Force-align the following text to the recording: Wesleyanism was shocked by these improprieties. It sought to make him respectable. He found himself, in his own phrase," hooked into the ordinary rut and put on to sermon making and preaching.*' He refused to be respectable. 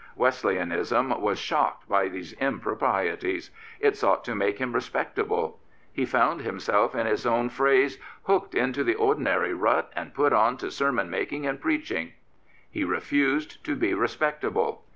Wesleyanism 0.15 1.21
was 1.21 1.37
shocked 1.37 1.87
by 1.87 2.07
these 2.07 2.33
improprieties. 2.41 3.51
It 3.79 3.95
sought 3.95 4.25
to 4.25 4.33
make 4.33 4.57
him 4.57 4.73
respectable. 4.73 5.59
He 5.93 6.05
found 6.07 6.41
himself, 6.41 6.95
in 6.95 7.05
his 7.05 7.23
own 7.23 7.49
phrase," 7.49 7.99
hooked 8.25 8.55
into 8.55 8.83
the 8.83 8.95
ordinary 8.95 9.53
rut 9.53 9.91
and 9.95 10.11
put 10.15 10.33
on 10.33 10.57
to 10.57 10.71
sermon 10.71 11.11
making 11.11 11.45
and 11.45 11.61
preaching.*' 11.61 12.13
He 12.67 12.83
refused 12.83 13.63
to 13.63 13.75
be 13.75 13.93
respectable. 13.93 14.85